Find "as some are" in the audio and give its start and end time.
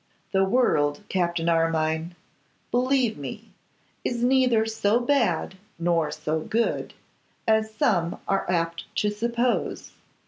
7.47-8.49